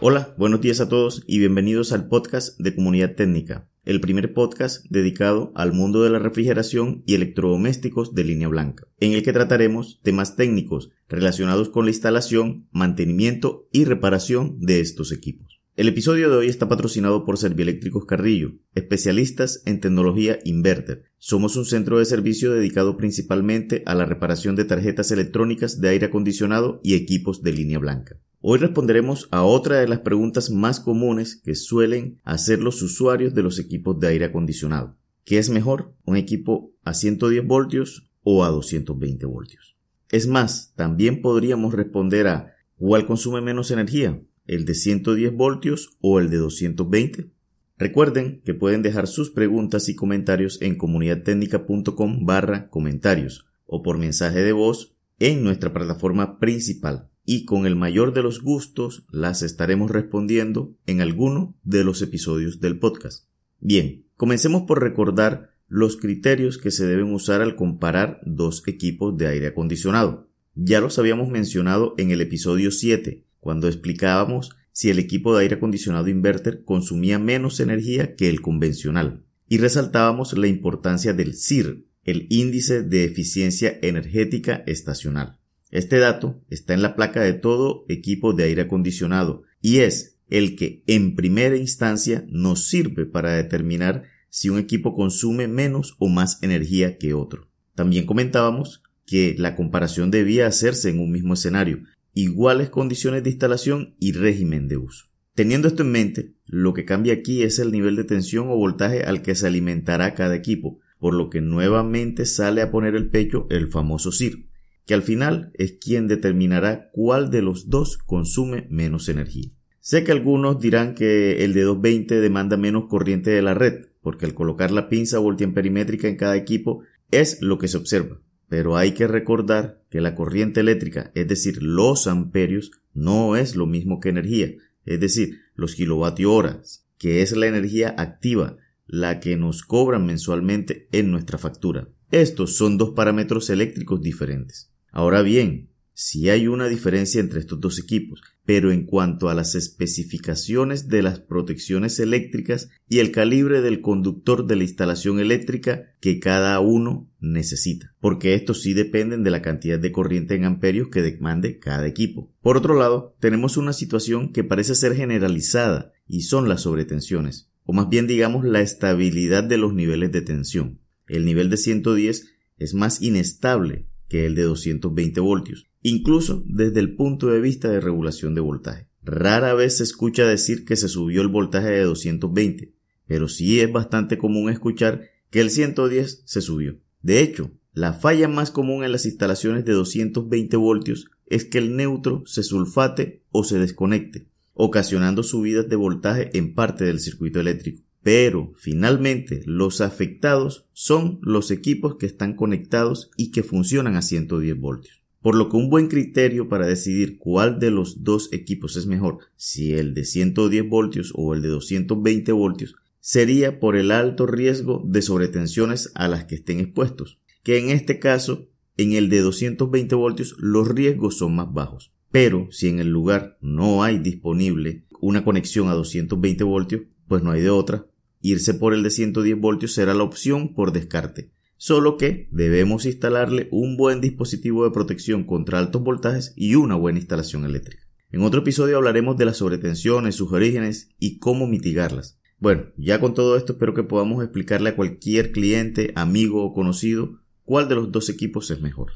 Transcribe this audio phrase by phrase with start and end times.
[0.00, 4.86] Hola, buenos días a todos y bienvenidos al podcast de Comunidad Técnica, el primer podcast
[4.88, 10.00] dedicado al mundo de la refrigeración y electrodomésticos de línea blanca, en el que trataremos
[10.04, 15.60] temas técnicos relacionados con la instalación, mantenimiento y reparación de estos equipos.
[15.74, 21.06] El episodio de hoy está patrocinado por Servieléctricos Carrillo, especialistas en tecnología inverter.
[21.18, 26.06] Somos un centro de servicio dedicado principalmente a la reparación de tarjetas electrónicas de aire
[26.06, 28.20] acondicionado y equipos de línea blanca.
[28.40, 33.42] Hoy responderemos a otra de las preguntas más comunes que suelen hacer los usuarios de
[33.42, 34.96] los equipos de aire acondicionado.
[35.24, 35.92] ¿Qué es mejor?
[36.04, 39.76] ¿Un equipo a 110 voltios o a 220 voltios?
[40.10, 44.22] Es más, también podríamos responder a ¿cuál consume menos energía?
[44.46, 47.30] el de 110 voltios o el de 220?
[47.76, 54.40] Recuerden que pueden dejar sus preguntas y comentarios en comunidadtecnica.com barra comentarios o por mensaje
[54.40, 59.90] de voz en nuestra plataforma principal y con el mayor de los gustos las estaremos
[59.90, 63.26] respondiendo en alguno de los episodios del podcast.
[63.60, 69.26] Bien, comencemos por recordar los criterios que se deben usar al comparar dos equipos de
[69.26, 70.30] aire acondicionado.
[70.54, 75.56] Ya los habíamos mencionado en el episodio 7, cuando explicábamos si el equipo de aire
[75.56, 82.26] acondicionado inverter consumía menos energía que el convencional, y resaltábamos la importancia del CIR, el
[82.30, 85.38] índice de eficiencia energética estacional.
[85.70, 90.56] Este dato está en la placa de todo equipo de aire acondicionado y es el
[90.56, 96.42] que en primera instancia nos sirve para determinar si un equipo consume menos o más
[96.42, 97.48] energía que otro.
[97.74, 103.94] También comentábamos que la comparación debía hacerse en un mismo escenario, iguales condiciones de instalación
[103.98, 105.06] y régimen de uso.
[105.34, 109.04] Teniendo esto en mente, lo que cambia aquí es el nivel de tensión o voltaje
[109.04, 113.46] al que se alimentará cada equipo, por lo que nuevamente sale a poner el pecho
[113.50, 114.48] el famoso CIR,
[114.88, 119.50] que al final es quien determinará cuál de los dos consume menos energía.
[119.80, 124.24] Sé que algunos dirán que el de 220 demanda menos corriente de la red, porque
[124.24, 125.18] al colocar la pinza
[125.54, 130.14] perimétrica en cada equipo es lo que se observa, pero hay que recordar que la
[130.14, 134.54] corriente eléctrica, es decir, los amperios, no es lo mismo que energía,
[134.86, 140.88] es decir, los kilovatio horas, que es la energía activa, la que nos cobran mensualmente
[140.92, 141.90] en nuestra factura.
[142.10, 144.72] Estos son dos parámetros eléctricos diferentes.
[144.98, 149.54] Ahora bien, si hay una diferencia entre estos dos equipos, pero en cuanto a las
[149.54, 156.18] especificaciones de las protecciones eléctricas y el calibre del conductor de la instalación eléctrica que
[156.18, 161.00] cada uno necesita, porque estos sí dependen de la cantidad de corriente en amperios que
[161.00, 162.32] demande cada equipo.
[162.42, 167.72] Por otro lado, tenemos una situación que parece ser generalizada y son las sobretensiones, o
[167.72, 170.80] más bien digamos la estabilidad de los niveles de tensión.
[171.06, 176.96] El nivel de 110 es más inestable que el de 220 voltios, incluso desde el
[176.96, 178.88] punto de vista de regulación de voltaje.
[179.02, 182.74] Rara vez se escucha decir que se subió el voltaje de 220,
[183.06, 186.78] pero sí es bastante común escuchar que el 110 se subió.
[187.02, 191.76] De hecho, la falla más común en las instalaciones de 220 voltios es que el
[191.76, 197.87] neutro se sulfate o se desconecte, ocasionando subidas de voltaje en parte del circuito eléctrico.
[198.02, 204.58] Pero finalmente los afectados son los equipos que están conectados y que funcionan a 110
[204.58, 205.02] voltios.
[205.20, 209.18] Por lo que un buen criterio para decidir cuál de los dos equipos es mejor,
[209.36, 214.82] si el de 110 voltios o el de 220 voltios, sería por el alto riesgo
[214.86, 219.94] de sobretensiones a las que estén expuestos, que en este caso, en el de 220
[219.96, 221.92] voltios, los riesgos son más bajos.
[222.10, 227.30] Pero si en el lugar no hay disponible una conexión a 220 voltios, pues no
[227.30, 227.86] hay de otra.
[228.20, 231.32] Irse por el de 110 voltios será la opción por descarte.
[231.56, 236.98] Solo que debemos instalarle un buen dispositivo de protección contra altos voltajes y una buena
[236.98, 237.82] instalación eléctrica.
[238.10, 242.18] En otro episodio hablaremos de las sobretensiones, sus orígenes y cómo mitigarlas.
[242.38, 247.20] Bueno, ya con todo esto espero que podamos explicarle a cualquier cliente, amigo o conocido
[247.42, 248.92] cuál de los dos equipos es mejor.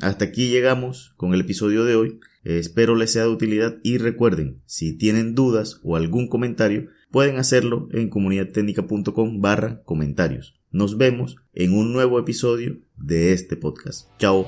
[0.00, 2.20] Hasta aquí llegamos con el episodio de hoy.
[2.44, 7.88] Espero les sea de utilidad y recuerden, si tienen dudas o algún comentario, pueden hacerlo
[7.92, 10.54] en comunidadtecnica.com barra comentarios.
[10.70, 14.08] Nos vemos en un nuevo episodio de este podcast.
[14.18, 14.46] Chao.